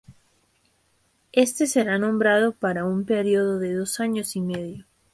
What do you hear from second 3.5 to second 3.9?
de